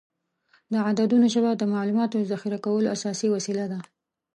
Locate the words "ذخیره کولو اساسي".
2.31-3.27